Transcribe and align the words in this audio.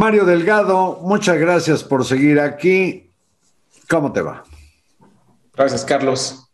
Mario 0.00 0.24
Delgado, 0.24 0.98
muchas 1.02 1.36
gracias 1.38 1.84
por 1.84 2.06
seguir 2.06 2.40
aquí. 2.40 3.12
¿Cómo 3.86 4.10
te 4.10 4.22
va? 4.22 4.44
Gracias, 5.54 5.84
Carlos. 5.84 6.48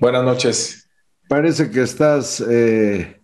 Buenas 0.00 0.24
noches. 0.24 0.88
Parece 1.28 1.70
que 1.70 1.82
estás 1.82 2.42
eh, 2.48 3.20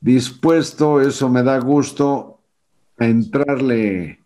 dispuesto, 0.00 1.02
eso 1.02 1.28
me 1.28 1.42
da 1.42 1.58
gusto, 1.58 2.40
a 2.96 3.04
entrarle, 3.04 4.20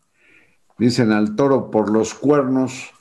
dicen 0.78 1.10
al 1.10 1.34
toro 1.34 1.72
por 1.72 1.90
los 1.90 2.14
cuernos, 2.14 2.92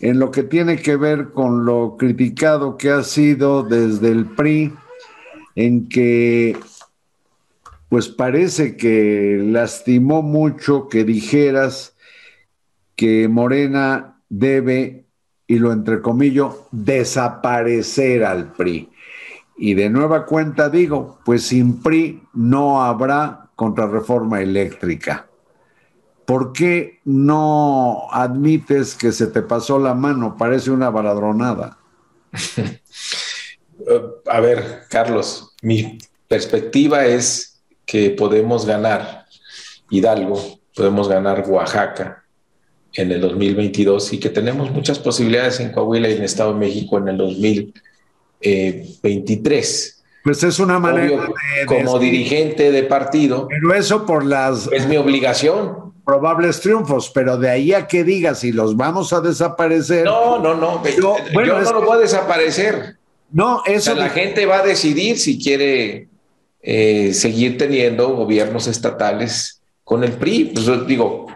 en 0.00 0.18
lo 0.18 0.30
que 0.30 0.42
tiene 0.42 0.82
que 0.82 0.96
ver 0.96 1.30
con 1.32 1.64
lo 1.64 1.96
criticado 1.96 2.76
que 2.76 2.90
ha 2.90 3.02
sido 3.02 3.62
desde 3.62 4.10
el 4.10 4.26
PRI, 4.26 4.74
en 5.54 5.88
que 5.88 6.58
pues 7.92 8.08
parece 8.08 8.74
que 8.78 9.38
lastimó 9.38 10.22
mucho 10.22 10.88
que 10.88 11.04
dijeras 11.04 11.94
que 12.96 13.28
Morena 13.28 14.22
debe, 14.30 15.04
y 15.46 15.58
lo 15.58 15.72
entrecomillo, 15.72 16.68
desaparecer 16.70 18.24
al 18.24 18.54
PRI. 18.54 18.88
Y 19.58 19.74
de 19.74 19.90
nueva 19.90 20.24
cuenta 20.24 20.70
digo, 20.70 21.18
pues 21.26 21.42
sin 21.42 21.82
PRI 21.82 22.22
no 22.32 22.82
habrá 22.82 23.50
contrarreforma 23.56 24.40
eléctrica. 24.40 25.28
¿Por 26.24 26.54
qué 26.54 27.00
no 27.04 28.06
admites 28.10 28.94
que 28.94 29.12
se 29.12 29.26
te 29.26 29.42
pasó 29.42 29.78
la 29.78 29.92
mano? 29.92 30.38
Parece 30.38 30.70
una 30.70 30.88
baladronada. 30.88 31.76
A 34.30 34.40
ver, 34.40 34.84
Carlos, 34.88 35.54
mi 35.60 35.98
perspectiva 36.26 37.04
es 37.04 37.51
que 37.92 38.08
podemos 38.08 38.64
ganar 38.64 39.26
Hidalgo, 39.90 40.40
podemos 40.74 41.10
ganar 41.10 41.44
Oaxaca 41.46 42.24
en 42.94 43.12
el 43.12 43.20
2022 43.20 44.14
y 44.14 44.18
que 44.18 44.30
tenemos 44.30 44.70
muchas 44.70 44.98
posibilidades 44.98 45.60
en 45.60 45.72
Coahuila 45.72 46.08
y 46.08 46.14
en 46.14 46.22
Estado 46.22 46.54
de 46.54 46.58
México 46.58 46.96
en 46.96 47.08
el 47.08 47.18
2023. 47.18 50.04
Pues 50.24 50.42
es 50.42 50.58
una 50.58 50.78
manera 50.78 51.28
como 51.66 51.98
dirigente 51.98 52.72
de 52.72 52.84
partido. 52.84 53.46
Pero 53.48 53.74
eso 53.74 54.06
por 54.06 54.24
las 54.24 54.70
es 54.72 54.86
mi 54.86 54.96
obligación. 54.96 55.92
Probables 56.06 56.62
triunfos, 56.62 57.10
pero 57.10 57.36
de 57.36 57.50
ahí 57.50 57.74
a 57.74 57.86
que 57.86 58.04
digas 58.04 58.38
si 58.38 58.52
los 58.52 58.74
vamos 58.74 59.12
a 59.12 59.20
desaparecer. 59.20 60.06
No, 60.06 60.38
no, 60.38 60.54
no. 60.54 60.82
Yo, 60.98 61.16
no 61.30 61.72
lo 61.72 61.84
voy 61.84 61.98
a 61.98 62.00
desaparecer. 62.00 62.96
No, 63.30 63.62
eso. 63.66 63.94
la 63.94 64.08
gente 64.08 64.46
va 64.46 64.60
a 64.60 64.66
decidir 64.66 65.18
si 65.18 65.38
quiere 65.38 66.08
eh, 66.62 67.12
seguir 67.12 67.58
teniendo 67.58 68.14
gobiernos 68.14 68.68
estatales 68.68 69.60
con 69.84 70.04
el 70.04 70.12
PRI. 70.12 70.52
Pues 70.54 70.86
digo, 70.86 71.26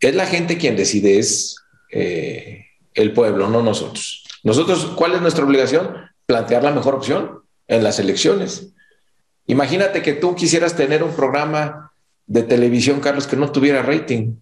es 0.00 0.14
la 0.14 0.26
gente 0.26 0.58
quien 0.58 0.76
decide, 0.76 1.18
es 1.18 1.56
eh, 1.90 2.66
el 2.94 3.12
pueblo, 3.12 3.48
no 3.48 3.62
nosotros. 3.62 4.24
Nosotros, 4.42 4.92
¿cuál 4.94 5.14
es 5.14 5.22
nuestra 5.22 5.44
obligación? 5.44 5.96
Plantear 6.26 6.62
la 6.62 6.70
mejor 6.70 6.94
opción 6.94 7.42
en 7.66 7.82
las 7.82 7.98
elecciones. 7.98 8.68
Imagínate 9.46 10.02
que 10.02 10.12
tú 10.12 10.34
quisieras 10.34 10.76
tener 10.76 11.02
un 11.02 11.14
programa 11.14 11.92
de 12.26 12.42
televisión, 12.42 13.00
Carlos, 13.00 13.26
que 13.26 13.36
no 13.36 13.50
tuviera 13.50 13.82
rating. 13.82 14.36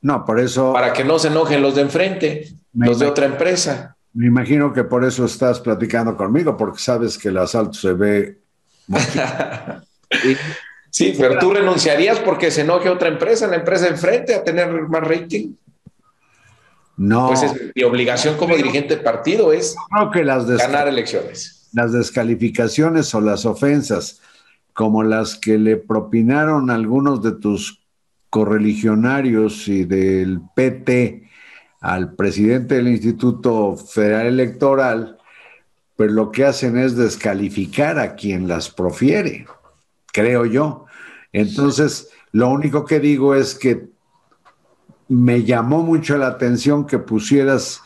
No, 0.00 0.24
por 0.24 0.40
eso. 0.40 0.72
Para 0.72 0.92
que 0.92 1.04
no 1.04 1.18
se 1.18 1.28
enojen 1.28 1.62
los 1.62 1.74
de 1.74 1.82
enfrente, 1.82 2.48
los 2.72 2.98
de 2.98 3.06
otra 3.06 3.26
empresa. 3.26 3.93
Me 4.14 4.26
imagino 4.26 4.72
que 4.72 4.84
por 4.84 5.04
eso 5.04 5.24
estás 5.24 5.58
platicando 5.58 6.16
conmigo, 6.16 6.56
porque 6.56 6.78
sabes 6.78 7.18
que 7.18 7.28
el 7.28 7.36
asalto 7.36 7.74
se 7.74 7.92
ve. 7.94 8.38
sí, 10.90 11.14
pero 11.18 11.38
tú 11.40 11.52
renunciarías 11.52 12.20
porque 12.20 12.52
se 12.52 12.60
enoje 12.60 12.88
otra 12.88 13.08
empresa, 13.08 13.48
la 13.48 13.56
empresa 13.56 13.88
enfrente, 13.88 14.36
a 14.36 14.44
tener 14.44 14.70
más 14.88 15.02
rating. 15.02 15.54
No. 16.96 17.26
Pues 17.26 17.42
es, 17.42 17.54
mi 17.74 17.82
obligación 17.82 18.36
como 18.36 18.54
dirigente 18.54 18.94
del 18.94 19.02
partido 19.02 19.52
es 19.52 19.74
que 20.12 20.22
las 20.22 20.46
ganar 20.46 20.86
elecciones. 20.86 21.68
Las 21.72 21.90
descalificaciones 21.90 23.12
o 23.16 23.20
las 23.20 23.44
ofensas, 23.44 24.20
como 24.72 25.02
las 25.02 25.34
que 25.34 25.58
le 25.58 25.76
propinaron 25.76 26.70
algunos 26.70 27.20
de 27.20 27.32
tus 27.32 27.84
correligionarios 28.30 29.66
y 29.66 29.84
del 29.84 30.40
PT 30.54 31.24
al 31.84 32.14
presidente 32.14 32.76
del 32.76 32.88
Instituto 32.88 33.76
Federal 33.76 34.26
Electoral, 34.28 35.18
pues 35.96 36.10
lo 36.10 36.32
que 36.32 36.46
hacen 36.46 36.78
es 36.78 36.96
descalificar 36.96 37.98
a 37.98 38.14
quien 38.14 38.48
las 38.48 38.70
profiere, 38.70 39.46
creo 40.10 40.46
yo. 40.46 40.86
Entonces, 41.30 42.08
lo 42.32 42.48
único 42.48 42.86
que 42.86 43.00
digo 43.00 43.34
es 43.34 43.54
que 43.54 43.90
me 45.08 45.44
llamó 45.44 45.82
mucho 45.82 46.16
la 46.16 46.28
atención 46.28 46.86
que 46.86 46.98
pusieras 46.98 47.82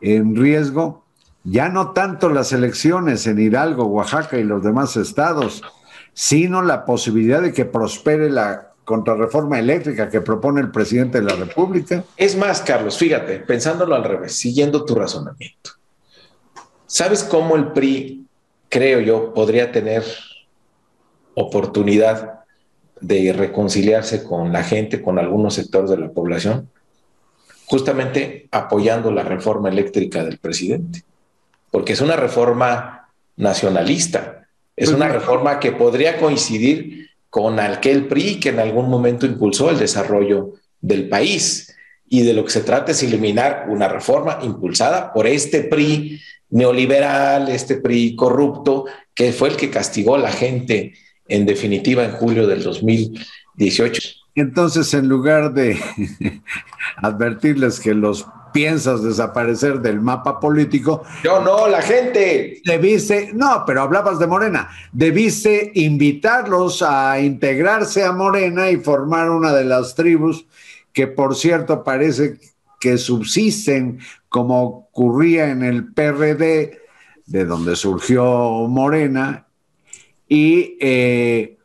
en 0.00 0.36
riesgo 0.36 1.04
ya 1.42 1.68
no 1.68 1.90
tanto 1.90 2.28
las 2.28 2.52
elecciones 2.52 3.26
en 3.26 3.40
Hidalgo, 3.40 3.86
Oaxaca 3.86 4.38
y 4.38 4.44
los 4.44 4.62
demás 4.62 4.96
estados, 4.96 5.62
sino 6.12 6.62
la 6.62 6.84
posibilidad 6.84 7.42
de 7.42 7.52
que 7.52 7.64
prospere 7.64 8.30
la 8.30 8.69
contrarreforma 8.90 9.56
eléctrica 9.56 10.10
que 10.10 10.20
propone 10.20 10.60
el 10.60 10.72
presidente 10.72 11.20
de 11.20 11.24
la 11.24 11.36
República. 11.36 12.02
Es 12.16 12.36
más, 12.36 12.60
Carlos, 12.60 12.98
fíjate, 12.98 13.38
pensándolo 13.38 13.94
al 13.94 14.02
revés, 14.02 14.32
siguiendo 14.34 14.84
tu 14.84 14.96
razonamiento. 14.96 15.70
¿Sabes 16.88 17.22
cómo 17.22 17.54
el 17.54 17.68
PRI, 17.70 18.26
creo 18.68 18.98
yo, 18.98 19.32
podría 19.32 19.70
tener 19.70 20.02
oportunidad 21.34 22.40
de 23.00 23.32
reconciliarse 23.32 24.24
con 24.24 24.52
la 24.52 24.64
gente, 24.64 25.00
con 25.00 25.20
algunos 25.20 25.54
sectores 25.54 25.88
de 25.90 25.98
la 25.98 26.10
población? 26.10 26.68
Justamente 27.66 28.48
apoyando 28.50 29.12
la 29.12 29.22
reforma 29.22 29.68
eléctrica 29.68 30.24
del 30.24 30.38
presidente, 30.38 31.04
porque 31.70 31.92
es 31.92 32.00
una 32.00 32.16
reforma 32.16 33.08
nacionalista, 33.36 34.48
es 34.74 34.88
pues 34.88 34.96
una 34.96 35.06
reforma 35.06 35.60
que 35.60 35.70
podría 35.70 36.18
coincidir 36.18 37.09
con 37.30 37.60
aquel 37.60 38.08
PRI 38.08 38.40
que 38.40 38.50
en 38.50 38.58
algún 38.58 38.90
momento 38.90 39.24
impulsó 39.24 39.70
el 39.70 39.78
desarrollo 39.78 40.54
del 40.80 41.08
país. 41.08 41.74
Y 42.08 42.22
de 42.22 42.34
lo 42.34 42.44
que 42.44 42.50
se 42.50 42.62
trata 42.62 42.90
es 42.90 43.02
eliminar 43.04 43.66
una 43.68 43.88
reforma 43.88 44.40
impulsada 44.42 45.12
por 45.12 45.28
este 45.28 45.62
PRI 45.62 46.20
neoliberal, 46.50 47.48
este 47.48 47.76
PRI 47.76 48.16
corrupto, 48.16 48.86
que 49.14 49.32
fue 49.32 49.50
el 49.50 49.56
que 49.56 49.70
castigó 49.70 50.16
a 50.16 50.18
la 50.18 50.32
gente 50.32 50.94
en 51.28 51.46
definitiva 51.46 52.04
en 52.04 52.10
julio 52.10 52.48
del 52.48 52.64
2018. 52.64 54.02
Entonces, 54.34 54.92
en 54.94 55.08
lugar 55.08 55.54
de 55.54 55.78
advertirles 56.96 57.78
que 57.78 57.94
los 57.94 58.26
piensas 58.52 59.02
desaparecer 59.02 59.80
del 59.80 60.00
mapa 60.00 60.40
político. 60.40 61.02
Yo 61.22 61.40
no, 61.40 61.68
la 61.68 61.82
gente. 61.82 62.60
Debiste, 62.64 63.30
no, 63.34 63.64
pero 63.66 63.82
hablabas 63.82 64.18
de 64.18 64.26
Morena, 64.26 64.70
debiste 64.92 65.72
invitarlos 65.74 66.82
a 66.82 67.20
integrarse 67.20 68.04
a 68.04 68.12
Morena 68.12 68.70
y 68.70 68.76
formar 68.76 69.30
una 69.30 69.52
de 69.52 69.64
las 69.64 69.94
tribus 69.94 70.46
que, 70.92 71.06
por 71.06 71.36
cierto, 71.36 71.84
parece 71.84 72.38
que 72.80 72.98
subsisten 72.98 74.00
como 74.28 74.62
ocurría 74.62 75.50
en 75.50 75.62
el 75.62 75.92
PRD, 75.92 76.80
de 77.26 77.44
donde 77.44 77.76
surgió 77.76 78.66
Morena, 78.68 79.46
y 80.28 80.76
eh, 80.80 81.58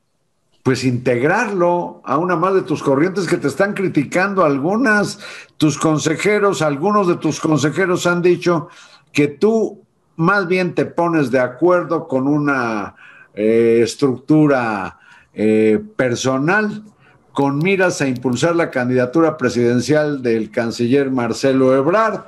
pues 0.65 0.83
integrarlo 0.83 2.01
a 2.03 2.17
una 2.17 2.35
más 2.35 2.55
de 2.55 2.63
tus 2.63 2.81
corrientes 2.81 3.27
que 3.27 3.37
te 3.37 3.49
están 3.49 3.75
criticando. 3.75 4.43
Algunas, 4.43 5.19
tus 5.57 5.77
consejeros, 5.77 6.63
algunos 6.63 7.07
de 7.07 7.17
tus 7.17 7.39
consejeros 7.39 8.07
han 8.07 8.23
dicho 8.23 8.69
que 9.13 9.27
tú 9.27 9.83
más 10.15 10.47
bien 10.47 10.73
te 10.73 10.85
pones 10.85 11.29
de 11.29 11.39
acuerdo 11.39 12.07
con 12.07 12.27
una 12.27 12.95
eh, 13.35 13.81
estructura 13.83 14.97
eh, 15.35 15.79
personal 15.95 16.83
con 17.31 17.59
miras 17.59 18.01
a 18.01 18.07
impulsar 18.07 18.55
la 18.55 18.71
candidatura 18.71 19.37
presidencial 19.37 20.23
del 20.23 20.49
canciller 20.49 21.11
Marcelo 21.11 21.75
Ebrard, 21.75 22.21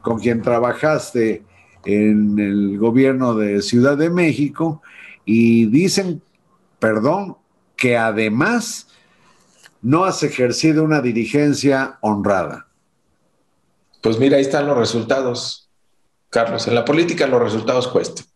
con 0.00 0.20
quien 0.20 0.42
trabajaste 0.42 1.42
en 1.84 2.38
el 2.38 2.78
gobierno 2.78 3.34
de 3.34 3.62
Ciudad 3.62 3.98
de 3.98 4.10
México, 4.10 4.80
y 5.24 5.66
dicen, 5.66 6.22
perdón, 6.78 7.36
que 7.80 7.96
además 7.96 8.88
no 9.80 10.04
has 10.04 10.22
ejercido 10.22 10.84
una 10.84 11.00
dirigencia 11.00 11.96
honrada. 12.02 12.66
Pues 14.02 14.18
mira, 14.18 14.36
ahí 14.36 14.42
están 14.42 14.66
los 14.66 14.76
resultados, 14.76 15.70
Carlos. 16.28 16.68
En 16.68 16.74
la 16.74 16.84
política 16.84 17.26
los 17.26 17.42
resultados 17.42 17.88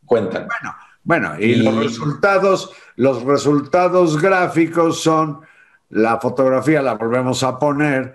cuentan. 0.06 0.48
Bueno, 0.48 0.76
bueno, 1.02 1.38
y, 1.38 1.56
los 1.56 1.76
resultados, 1.76 2.70
los 2.96 3.22
resultados 3.22 4.20
gráficos 4.20 5.02
son 5.02 5.42
la 5.90 6.18
fotografía, 6.18 6.80
la 6.80 6.94
volvemos 6.94 7.42
a 7.42 7.58
poner, 7.58 8.14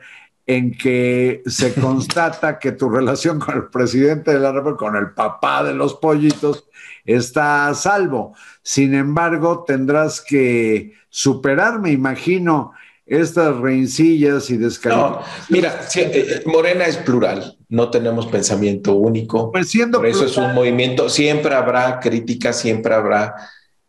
en 0.49 0.75
que 0.75 1.43
se 1.45 1.73
constata 1.79 2.57
que 2.57 2.71
tu 2.71 2.89
relación 2.89 3.39
con 3.39 3.55
el 3.55 3.67
presidente 3.67 4.31
de 4.31 4.39
la 4.39 4.51
República, 4.51 4.79
con 4.79 4.95
el 4.95 5.11
papá 5.11 5.63
de 5.63 5.75
los 5.75 5.93
pollitos, 5.93 6.65
está 7.05 7.67
a 7.67 7.75
salvo. 7.75 8.33
Sin 8.63 8.95
embargo, 8.95 9.63
tendrás 9.63 10.21
que 10.21 10.93
superar, 11.07 11.79
me 11.79 11.91
imagino, 11.91 12.71
estas 13.05 13.57
rencillas 13.57 14.49
y 14.49 14.57
descalificaciones. 14.57 15.27
No, 15.27 15.55
mira, 15.55 15.87
eh, 15.95 16.11
eh, 16.13 16.43
Morena 16.47 16.85
es 16.85 16.97
plural, 16.97 17.55
no 17.67 17.91
tenemos 17.91 18.25
pensamiento 18.25 18.95
único. 18.95 19.51
Pues 19.51 19.69
siendo 19.69 19.99
Por 19.99 20.07
eso 20.07 20.25
es 20.25 20.35
un 20.35 20.55
movimiento, 20.55 21.09
siempre 21.09 21.53
habrá 21.53 21.99
críticas, 21.99 22.59
siempre 22.59 22.95
habrá 22.95 23.35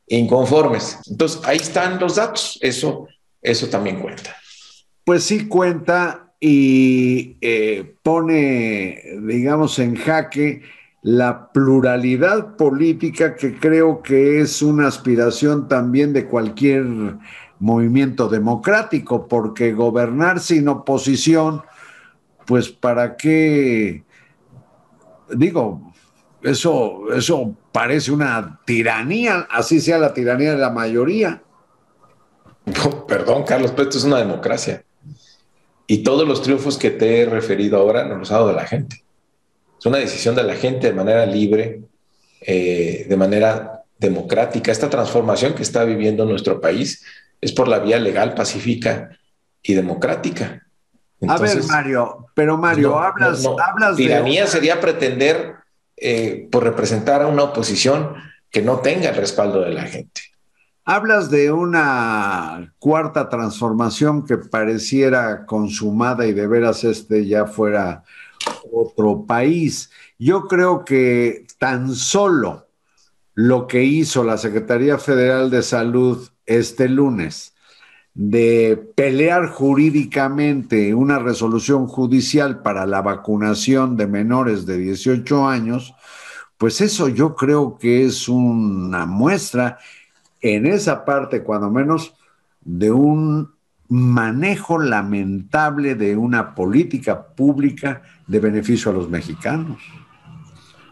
inconformes. 0.06 0.98
Entonces, 1.06 1.40
ahí 1.44 1.56
están 1.56 1.98
los 1.98 2.16
datos, 2.16 2.58
eso, 2.60 3.08
eso 3.40 3.66
también 3.68 3.98
cuenta. 4.00 4.36
Pues 5.04 5.24
sí 5.24 5.48
cuenta 5.48 6.29
y 6.40 7.36
eh, 7.42 7.94
pone, 8.02 9.02
digamos, 9.22 9.78
en 9.78 9.94
jaque 9.94 10.62
la 11.02 11.52
pluralidad 11.52 12.56
política 12.56 13.34
que 13.34 13.58
creo 13.58 14.02
que 14.02 14.40
es 14.40 14.62
una 14.62 14.88
aspiración 14.88 15.68
también 15.68 16.12
de 16.14 16.26
cualquier 16.26 16.84
movimiento 17.58 18.28
democrático, 18.28 19.28
porque 19.28 19.72
gobernar 19.72 20.40
sin 20.40 20.66
oposición, 20.68 21.62
pues 22.46 22.70
para 22.70 23.16
qué, 23.16 24.04
digo, 25.30 25.92
eso, 26.42 27.12
eso 27.12 27.54
parece 27.70 28.12
una 28.12 28.60
tiranía, 28.64 29.46
así 29.50 29.80
sea 29.80 29.98
la 29.98 30.14
tiranía 30.14 30.52
de 30.52 30.58
la 30.58 30.70
mayoría. 30.70 31.42
perdón, 33.06 33.44
Carlos, 33.44 33.72
pero 33.72 33.82
esto 33.84 33.98
es 33.98 34.04
una 34.04 34.18
democracia. 34.18 34.82
Y 35.90 36.04
todos 36.04 36.28
los 36.28 36.40
triunfos 36.40 36.78
que 36.78 36.92
te 36.92 37.20
he 37.20 37.26
referido 37.26 37.76
ahora 37.76 38.04
nos 38.04 38.18
los 38.20 38.30
ha 38.30 38.36
dado 38.36 38.52
la 38.52 38.64
gente. 38.64 39.02
Es 39.76 39.86
una 39.86 39.98
decisión 39.98 40.36
de 40.36 40.44
la 40.44 40.54
gente 40.54 40.86
de 40.86 40.92
manera 40.92 41.26
libre, 41.26 41.80
eh, 42.42 43.06
de 43.08 43.16
manera 43.16 43.82
democrática. 43.98 44.70
Esta 44.70 44.88
transformación 44.88 45.52
que 45.52 45.64
está 45.64 45.82
viviendo 45.82 46.24
nuestro 46.24 46.60
país 46.60 47.04
es 47.40 47.50
por 47.50 47.66
la 47.66 47.80
vía 47.80 47.98
legal, 47.98 48.34
pacífica 48.34 49.18
y 49.64 49.74
democrática. 49.74 50.64
a 51.26 51.38
ver, 51.38 51.60
Mario, 51.64 52.28
pero 52.34 52.56
Mario, 52.56 52.96
hablas, 52.96 53.44
hablas 53.44 53.96
de... 53.96 54.04
Tiranía 54.04 54.46
sería 54.46 54.80
pretender 54.80 55.56
eh, 55.96 56.46
por 56.52 56.62
representar 56.62 57.20
a 57.22 57.26
una 57.26 57.42
oposición 57.42 58.14
que 58.48 58.62
no 58.62 58.78
tenga 58.78 59.08
el 59.08 59.16
respaldo 59.16 59.62
de 59.62 59.70
la 59.70 59.86
gente. 59.86 60.20
Hablas 60.92 61.30
de 61.30 61.52
una 61.52 62.74
cuarta 62.80 63.28
transformación 63.28 64.26
que 64.26 64.38
pareciera 64.38 65.46
consumada 65.46 66.26
y 66.26 66.32
de 66.32 66.48
veras 66.48 66.82
este 66.82 67.26
ya 67.26 67.46
fuera 67.46 68.02
otro 68.72 69.24
país. 69.24 69.92
Yo 70.18 70.48
creo 70.48 70.84
que 70.84 71.46
tan 71.60 71.94
solo 71.94 72.66
lo 73.34 73.68
que 73.68 73.84
hizo 73.84 74.24
la 74.24 74.36
Secretaría 74.36 74.98
Federal 74.98 75.48
de 75.48 75.62
Salud 75.62 76.28
este 76.44 76.88
lunes 76.88 77.54
de 78.12 78.76
pelear 78.96 79.46
jurídicamente 79.46 80.92
una 80.92 81.20
resolución 81.20 81.86
judicial 81.86 82.62
para 82.62 82.84
la 82.84 83.00
vacunación 83.00 83.96
de 83.96 84.08
menores 84.08 84.66
de 84.66 84.78
18 84.78 85.46
años, 85.46 85.94
pues 86.58 86.80
eso 86.80 87.06
yo 87.06 87.36
creo 87.36 87.78
que 87.78 88.06
es 88.06 88.28
una 88.28 89.06
muestra 89.06 89.78
en 90.40 90.66
esa 90.66 91.04
parte, 91.04 91.42
cuando 91.42 91.70
menos, 91.70 92.14
de 92.60 92.90
un 92.90 93.52
manejo 93.88 94.78
lamentable 94.78 95.96
de 95.96 96.16
una 96.16 96.54
política 96.54 97.26
pública 97.34 98.02
de 98.26 98.38
beneficio 98.38 98.90
a 98.90 98.94
los 98.94 99.10
mexicanos. 99.10 99.82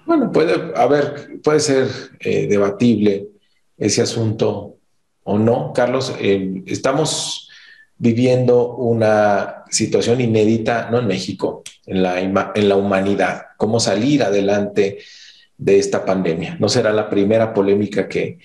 Bueno, 0.05 0.33
puede, 0.33 0.73
haber, 0.77 1.41
puede 1.43 1.61
ser 1.61 1.89
eh, 2.19 2.47
debatible 2.49 3.29
ese 3.77 4.03
asunto 4.03 4.77
o 5.23 5.39
no, 5.39 5.73
Carlos. 5.73 6.15
Eh, 6.19 6.62
estamos 6.67 7.49
viviendo 7.99 8.75
una 8.77 9.65
situación 9.71 10.21
inédita, 10.21 10.89
no 10.91 10.99
en 10.99 11.06
México, 11.06 11.62
en 11.87 12.03
la, 12.03 12.21
en 12.21 12.69
la 12.69 12.77
humanidad, 12.77 13.43
cómo 13.56 13.79
salir 13.79 14.23
adelante 14.23 14.99
de 15.56 15.79
esta 15.79 16.05
pandemia. 16.05 16.56
No 16.59 16.69
será 16.69 16.93
la 16.93 17.11
primera 17.11 17.53
polémica 17.53 18.09
que 18.09 18.39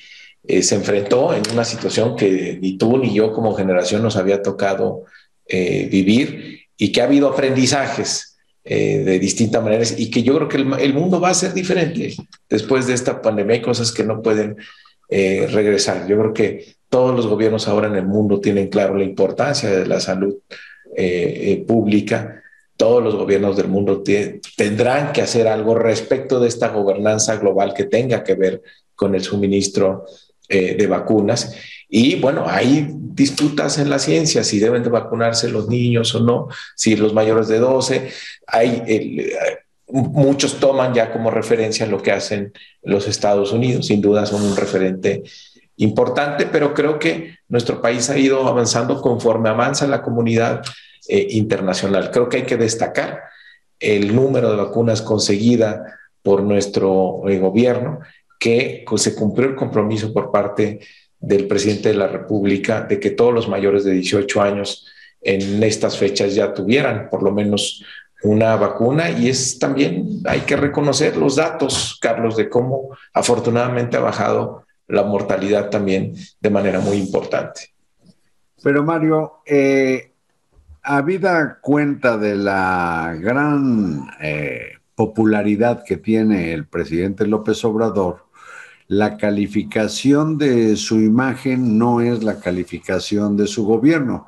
eh, 0.45 0.61
se 0.63 0.75
enfrentó 0.75 1.33
en 1.33 1.43
una 1.51 1.63
situación 1.63 2.15
que 2.15 2.57
ni 2.61 2.77
tú 2.77 2.97
ni 2.97 3.13
yo 3.13 3.33
como 3.33 3.55
generación 3.55 4.01
nos 4.01 4.17
había 4.17 4.41
tocado 4.41 5.03
eh, 5.47 5.87
vivir 5.89 6.59
y 6.77 6.91
que 6.91 7.01
ha 7.01 7.05
habido 7.05 7.29
aprendizajes 7.29 8.29
de 8.65 9.19
distintas 9.19 9.61
maneras 9.61 9.93
y 9.97 10.09
que 10.09 10.23
yo 10.23 10.37
creo 10.37 10.47
que 10.47 10.55
el, 10.55 10.73
el, 10.79 10.93
mundo 10.93 11.19
va 11.19 11.31
a 11.31 11.33
ser 11.33 11.53
diferente 11.53 12.15
después 12.49 12.87
de 12.87 12.93
esta 12.93 13.21
pandemia. 13.21 13.55
Hay 13.55 13.61
cosas 13.61 13.91
que 13.91 14.05
no 14.05 14.21
pueden 14.21 14.55
eh, 15.15 15.47
regresar. 15.51 16.07
Yo 16.07 16.17
creo 16.17 16.33
que 16.33 16.75
todos 16.89 17.15
los 17.15 17.27
gobiernos 17.27 17.67
ahora 17.67 17.87
en 17.87 17.95
el 17.95 18.05
mundo 18.05 18.39
tienen 18.39 18.67
claro 18.67 18.95
la 18.95 19.03
importancia 19.03 19.69
de 19.69 19.85
la 19.85 19.99
salud 19.99 20.37
eh, 20.95 21.51
eh, 21.51 21.65
pública. 21.67 22.41
Todos 22.77 23.03
los 23.03 23.15
gobiernos 23.15 23.55
del 23.55 23.67
mundo 23.67 24.01
tendrán 24.57 25.11
que 25.11 25.21
hacer 25.21 25.47
algo 25.47 25.75
respecto 25.75 26.39
de 26.39 26.47
esta 26.47 26.69
gobernanza 26.69 27.35
global 27.35 27.75
que 27.75 27.83
tenga 27.83 28.23
que 28.23 28.33
ver 28.33 28.63
con 28.95 29.13
el 29.13 29.21
suministro 29.21 30.05
de 30.53 30.87
vacunas. 30.87 31.55
Y 31.89 32.15
bueno, 32.15 32.45
hay 32.47 32.87
disputas 32.91 33.77
en 33.77 33.89
la 33.89 33.99
ciencia, 33.99 34.43
si 34.43 34.59
deben 34.59 34.83
de 34.83 34.89
vacunarse 34.89 35.49
los 35.49 35.67
niños 35.67 36.15
o 36.15 36.19
no, 36.21 36.47
si 36.75 36.95
los 36.95 37.13
mayores 37.13 37.47
de 37.47 37.59
12. 37.59 38.09
Hay 38.47 38.83
muchos 39.87 40.59
toman 40.59 40.93
ya 40.93 41.11
como 41.11 41.29
referencia 41.29 41.85
lo 41.85 42.01
que 42.01 42.11
hacen 42.11 42.53
los 42.81 43.07
Estados 43.07 43.51
Unidos. 43.51 43.87
Sin 43.87 44.01
duda 44.01 44.25
son 44.25 44.43
un 44.43 44.55
referente 44.55 45.23
importante, 45.77 46.45
pero 46.45 46.73
creo 46.73 46.99
que 46.99 47.37
nuestro 47.47 47.81
país 47.81 48.09
ha 48.09 48.17
ido 48.17 48.47
avanzando 48.47 49.01
conforme 49.01 49.49
avanza 49.49 49.87
la 49.87 50.01
comunidad 50.01 50.61
eh, 51.07 51.27
internacional. 51.31 52.11
Creo 52.11 52.29
que 52.29 52.37
hay 52.37 52.43
que 52.43 52.57
destacar 52.57 53.21
el 53.79 54.15
número 54.15 54.49
de 54.49 54.57
vacunas 54.57 55.01
conseguida 55.01 55.99
por 56.21 56.41
nuestro 56.41 57.27
eh, 57.27 57.37
gobierno, 57.37 57.99
que 58.43 58.83
se 58.97 59.15
cumplió 59.15 59.47
el 59.47 59.55
compromiso 59.55 60.11
por 60.11 60.29
parte 60.29 60.81
del 61.17 61.47
presidente 61.47 61.87
de 61.87 61.95
la 61.95 62.09
República 62.09 62.81
de 62.81 62.99
que 62.99 63.11
todos 63.11 63.33
los 63.33 63.47
mayores 63.47 63.85
de 63.85 63.93
18 63.93 64.41
años 64.41 64.85
en 65.21 65.63
estas 65.63 65.97
fechas 65.97 66.35
ya 66.35 66.53
tuvieran 66.53 67.07
por 67.09 67.23
lo 67.23 67.31
menos 67.31 67.85
una 68.21 68.57
vacuna 68.57 69.09
y 69.11 69.29
es 69.29 69.57
también, 69.59 70.19
hay 70.25 70.41
que 70.41 70.57
reconocer 70.57 71.15
los 71.15 71.37
datos, 71.37 71.97
Carlos, 72.01 72.35
de 72.35 72.49
cómo 72.49 72.89
afortunadamente 73.13 73.95
ha 73.95 74.01
bajado 74.01 74.65
la 74.89 75.03
mortalidad 75.03 75.69
también 75.69 76.13
de 76.41 76.49
manera 76.49 76.81
muy 76.81 76.97
importante. 76.97 77.73
Pero 78.61 78.83
Mario, 78.83 79.35
eh, 79.45 80.11
habida 80.81 81.59
cuenta 81.61 82.17
de 82.17 82.35
la 82.35 83.15
gran 83.17 84.05
eh, 84.21 84.73
popularidad 84.95 85.85
que 85.85 85.95
tiene 85.95 86.51
el 86.51 86.67
presidente 86.67 87.25
López 87.25 87.63
Obrador, 87.63 88.22
la 88.97 89.17
calificación 89.17 90.37
de 90.37 90.75
su 90.75 90.99
imagen 90.99 91.77
no 91.77 92.01
es 92.01 92.23
la 92.23 92.39
calificación 92.39 93.37
de 93.37 93.47
su 93.47 93.65
gobierno. 93.65 94.27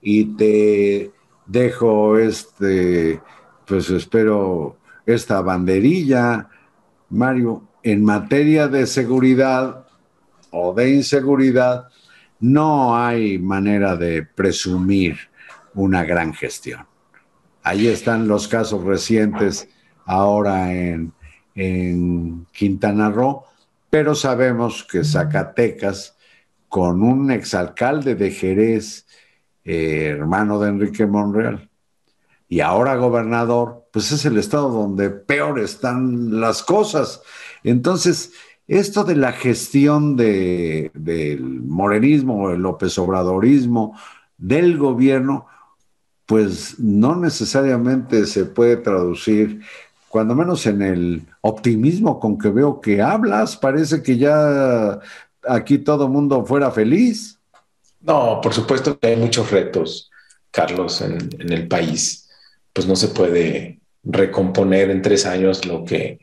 Y 0.00 0.36
te 0.36 1.12
dejo 1.46 2.18
este 2.18 3.20
pues 3.66 3.90
espero 3.90 4.76
esta 5.06 5.40
banderilla, 5.40 6.48
Mario, 7.10 7.62
en 7.82 8.04
materia 8.04 8.68
de 8.68 8.86
seguridad 8.86 9.86
o 10.50 10.72
de 10.74 10.94
inseguridad, 10.94 11.88
no 12.40 12.96
hay 12.96 13.38
manera 13.38 13.96
de 13.96 14.22
presumir 14.22 15.16
una 15.74 16.04
gran 16.04 16.32
gestión. 16.32 16.86
Ahí 17.62 17.86
están 17.88 18.28
los 18.28 18.48
casos 18.48 18.84
recientes 18.84 19.68
ahora 20.04 20.72
en, 20.72 21.12
Quintana 22.52 23.10
Roo, 23.10 23.44
pero 23.94 24.16
sabemos 24.16 24.82
que 24.82 25.04
Zacatecas, 25.04 26.16
con 26.68 27.00
un 27.04 27.30
exalcalde 27.30 28.16
de 28.16 28.32
Jerez, 28.32 29.06
eh, 29.62 30.06
hermano 30.18 30.58
de 30.58 30.70
Enrique 30.70 31.06
Monreal, 31.06 31.70
y 32.48 32.58
ahora 32.58 32.96
gobernador, 32.96 33.86
pues 33.92 34.10
es 34.10 34.24
el 34.24 34.36
estado 34.36 34.70
donde 34.70 35.10
peor 35.10 35.60
están 35.60 36.40
las 36.40 36.64
cosas. 36.64 37.22
Entonces, 37.62 38.32
esto 38.66 39.04
de 39.04 39.14
la 39.14 39.30
gestión 39.30 40.16
de, 40.16 40.90
del 40.94 41.62
morenismo, 41.62 42.50
el 42.50 42.62
López 42.62 42.98
Obradorismo, 42.98 43.96
del 44.36 44.76
gobierno, 44.76 45.46
pues 46.26 46.80
no 46.80 47.14
necesariamente 47.14 48.26
se 48.26 48.44
puede 48.44 48.76
traducir, 48.76 49.60
cuando 50.14 50.36
menos 50.36 50.64
en 50.66 50.80
el 50.80 51.22
optimismo 51.40 52.20
con 52.20 52.38
que 52.38 52.48
veo 52.48 52.80
que 52.80 53.02
hablas, 53.02 53.56
parece 53.56 54.00
que 54.00 54.16
ya 54.16 55.00
aquí 55.42 55.78
todo 55.78 56.06
mundo 56.06 56.44
fuera 56.46 56.70
feliz. 56.70 57.40
No, 58.00 58.40
por 58.40 58.54
supuesto 58.54 58.96
que 58.96 59.08
hay 59.08 59.16
muchos 59.16 59.50
retos, 59.50 60.12
Carlos, 60.52 61.00
en, 61.00 61.18
el 61.40 61.66
país 61.66 62.30
pues 62.72 62.86
no 62.86 62.94
se 62.94 63.08
puede 63.08 63.80
recomponer 64.04 64.90
en 64.90 65.02
tres 65.02 65.26
años 65.26 65.66
lo 65.66 65.84
que 65.84 66.20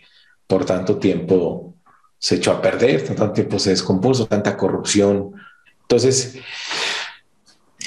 por 0.47 0.63
tanto 0.63 0.95
tiempo 0.97 1.75
se 2.17 2.35
echó 2.35 2.53
a 2.53 2.61
perder, 2.61 3.03
tanto 3.03 3.33
tiempo 3.33 3.59
se 3.59 3.71
descompuso, 3.71 4.25
tanta 4.25 4.55
corrupción. 4.55 5.33
Entonces, 5.81 6.37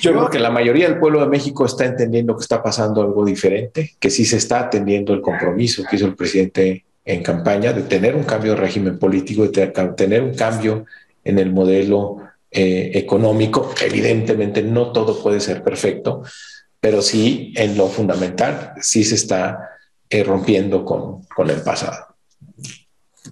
Yo 0.05 0.13
creo 0.13 0.29
que 0.29 0.39
la 0.39 0.51
mayoría 0.51 0.87
del 0.87 0.99
pueblo 0.99 1.21
de 1.21 1.29
México 1.29 1.65
está 1.65 1.87
entendiendo 1.87 2.37
que 2.37 2.43
está 2.43 2.63
pasando 2.63 3.01
algo 3.01 3.25
diferente, 3.25 3.95
que 3.99 4.11
sí 4.11 4.27
se 4.27 4.37
está 4.37 4.61
atendiendo 4.61 5.15
el 5.15 5.23
compromiso 5.23 5.83
que 5.89 5.97
hizo 5.97 6.05
el 6.05 6.15
presidente 6.15 6.85
en 7.07 7.23
campaña 7.23 7.73
de 7.73 7.85
tener 7.85 8.15
un 8.15 8.25
cambio 8.25 8.53
de 8.53 8.61
régimen 8.61 8.99
político, 8.99 9.49
de 9.49 9.67
tener 9.97 10.23
un 10.23 10.35
cambio 10.35 10.85
en 11.25 11.39
el 11.39 11.51
modelo 11.53 12.19
eh, 12.51 12.91
económico. 12.95 13.73
Evidentemente 13.81 14.63
no 14.63 14.93
todo 14.93 15.23
puede 15.23 15.41
ser 15.41 15.63
perfecto, 15.63 16.23
pero 16.79 17.01
sí 17.01 17.55
en 17.57 17.75
lo 17.75 17.89
fundamental 17.89 18.75
sí 18.83 19.05
se 19.05 19.15
está 19.15 19.71
eh, 20.11 20.23
rompiendo 20.23 20.85
con, 20.85 21.23
con 21.35 21.49
el 21.49 21.63
pasado. 21.63 22.15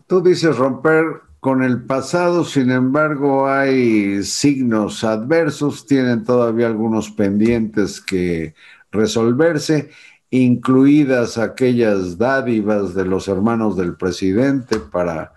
Tú 0.06 0.22
dices 0.22 0.56
romper 0.56 1.04
con 1.42 1.64
el 1.64 1.82
pasado, 1.82 2.44
sin 2.44 2.70
embargo, 2.70 3.48
hay 3.48 4.22
signos 4.22 5.02
adversos, 5.02 5.86
tienen 5.86 6.22
todavía 6.22 6.68
algunos 6.68 7.10
pendientes 7.10 8.00
que 8.00 8.54
resolverse, 8.92 9.90
incluidas 10.30 11.38
aquellas 11.38 12.16
dádivas 12.16 12.94
de 12.94 13.06
los 13.06 13.26
hermanos 13.26 13.76
del 13.76 13.96
presidente 13.96 14.78
para 14.78 15.32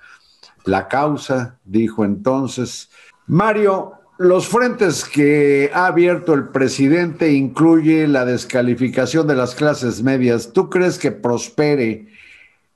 la 0.65 0.87
causa, 0.89 1.57
dijo 1.65 2.05
entonces. 2.05 2.91
Mario, 3.25 3.93
los 4.19 4.47
frentes 4.47 5.05
que 5.05 5.71
ha 5.73 5.87
abierto 5.87 6.35
el 6.35 6.49
presidente 6.49 7.33
incluye 7.33 8.07
la 8.07 8.25
descalificación 8.25 9.25
de 9.25 9.37
las 9.37 9.55
clases 9.55 10.03
medias. 10.03 10.53
¿Tú 10.53 10.69
crees 10.69 10.99
que 10.99 11.11
prospere 11.11 12.09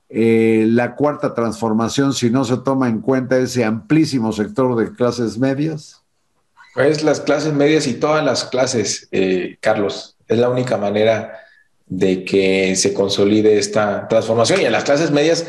eh, 0.10 0.66
la 0.68 0.96
cuarta 0.96 1.36
transformación 1.36 2.14
si 2.14 2.32
no 2.32 2.44
se 2.44 2.58
toma 2.58 2.90
en 2.90 3.00
cuenta 3.00 3.38
ese 3.38 3.64
amplísimo 3.64 4.32
sector 4.32 4.76
de 4.76 4.92
clases 4.94 5.38
medias? 5.38 6.02
Pues 6.74 7.04
las 7.04 7.22
clases 7.22 7.54
medias 7.54 7.86
y 7.88 7.94
todas 7.94 8.24
las 8.24 8.46
clases, 8.46 9.08
eh, 9.12 9.58
Carlos, 9.60 10.18
es 10.28 10.38
la 10.40 10.50
única 10.50 10.78
manera 10.78 11.34
de 11.86 12.24
que 12.24 12.76
se 12.76 12.94
consolide 12.94 13.58
esta 13.58 14.08
transformación. 14.08 14.62
Y 14.62 14.66
en 14.66 14.72
las 14.72 14.84
clases 14.84 15.12
medias 15.12 15.46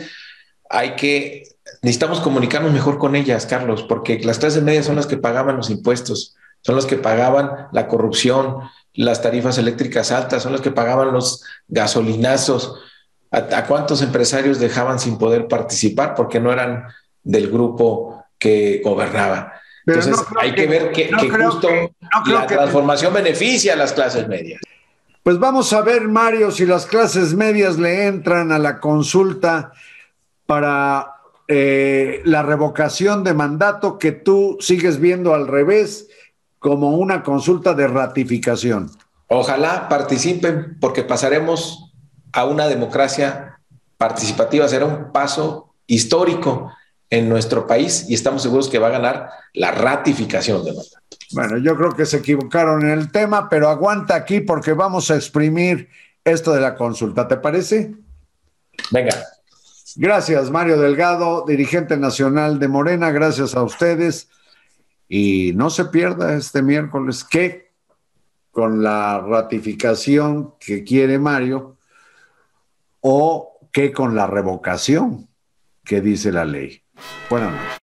hay 0.68 0.96
que, 0.96 1.44
necesitamos 1.82 2.20
comunicarnos 2.20 2.72
mejor 2.72 2.98
con 2.98 3.16
ellas, 3.16 3.46
Carlos, 3.46 3.82
porque 3.82 4.18
las 4.20 4.38
clases 4.38 4.62
medias 4.62 4.86
son 4.86 4.96
las 4.96 5.06
que 5.06 5.16
pagaban 5.18 5.56
los 5.56 5.70
impuestos, 5.70 6.36
son 6.62 6.76
las 6.76 6.86
que 6.86 6.96
pagaban 6.96 7.68
la 7.72 7.88
corrupción, 7.88 8.58
las 8.92 9.22
tarifas 9.22 9.56
eléctricas 9.58 10.12
altas, 10.12 10.42
son 10.42 10.52
las 10.52 10.60
que 10.60 10.70
pagaban 10.70 11.12
los 11.12 11.44
gasolinazos, 11.68 12.74
¿A, 13.30 13.64
cuántos 13.66 14.02
empresarios 14.02 14.58
dejaban 14.58 14.98
sin 14.98 15.16
poder 15.16 15.46
participar 15.46 16.14
porque 16.14 16.40
no 16.40 16.52
eran 16.52 16.84
del 17.22 17.50
grupo 17.50 18.24
que 18.38 18.80
gobernaba? 18.84 19.52
Entonces 19.86 20.16
hay 20.40 20.54
que, 20.54 20.66
ver 20.66 20.92
que, 20.92 21.10
justo 21.12 21.68
la 22.26 22.46
transformación 22.46 23.14
beneficia 23.14 23.74
a 23.74 23.76
las 23.76 23.92
clases 23.92 24.26
medias. 24.28 24.60
Pues 25.22 25.38
vamos 25.38 25.72
a 25.72 25.82
ver, 25.82 26.08
Mario, 26.08 26.50
si 26.50 26.66
las 26.66 26.86
clases 26.86 27.34
medias 27.34 27.78
le 27.78 28.06
entran 28.06 28.52
a 28.52 28.58
la 28.58 28.80
consulta 28.80 29.72
para 30.46 31.14
eh, 31.46 32.22
la 32.24 32.42
revocación 32.42 33.22
de 33.22 33.34
mandato 33.34 33.98
que 33.98 34.12
tú 34.12 34.56
sigues 34.60 34.98
viendo 34.98 35.34
al 35.34 35.46
revés 35.46 36.08
como 36.58 36.96
una 36.96 37.22
consulta 37.22 37.74
de 37.74 37.88
ratificación. 37.88 38.90
Ojalá 39.28 39.88
participen 39.88 40.76
porque 40.80 41.02
pasaremos 41.02 41.89
a 42.32 42.44
una 42.44 42.66
democracia 42.66 43.60
participativa. 43.96 44.68
Será 44.68 44.86
un 44.86 45.12
paso 45.12 45.74
histórico 45.86 46.72
en 47.10 47.28
nuestro 47.28 47.66
país 47.66 48.06
y 48.08 48.14
estamos 48.14 48.42
seguros 48.42 48.68
que 48.68 48.78
va 48.78 48.86
a 48.86 48.90
ganar 48.90 49.30
la 49.52 49.72
ratificación 49.72 50.64
de 50.64 50.72
mandato. 50.72 50.98
Bueno, 51.32 51.58
yo 51.58 51.76
creo 51.76 51.94
que 51.94 52.06
se 52.06 52.18
equivocaron 52.18 52.82
en 52.82 52.90
el 52.90 53.10
tema, 53.10 53.48
pero 53.48 53.68
aguanta 53.68 54.14
aquí 54.14 54.40
porque 54.40 54.72
vamos 54.72 55.10
a 55.10 55.16
exprimir 55.16 55.88
esto 56.24 56.52
de 56.52 56.60
la 56.60 56.76
consulta. 56.76 57.28
¿Te 57.28 57.36
parece? 57.36 57.94
Venga. 58.90 59.14
Gracias, 59.96 60.50
Mario 60.50 60.78
Delgado, 60.78 61.44
dirigente 61.46 61.96
nacional 61.96 62.58
de 62.58 62.68
Morena. 62.68 63.10
Gracias 63.10 63.54
a 63.54 63.62
ustedes. 63.62 64.28
Y 65.08 65.52
no 65.56 65.70
se 65.70 65.86
pierda 65.86 66.34
este 66.34 66.62
miércoles 66.62 67.24
que 67.24 67.70
con 68.52 68.82
la 68.82 69.20
ratificación 69.20 70.54
que 70.60 70.84
quiere 70.84 71.18
Mario, 71.18 71.76
o 73.00 73.58
que 73.72 73.92
con 73.92 74.14
la 74.14 74.26
revocación 74.26 75.28
que 75.84 76.00
dice 76.00 76.32
la 76.32 76.44
ley. 76.44 76.82
Buenas 77.28 77.52
noches. 77.52 77.80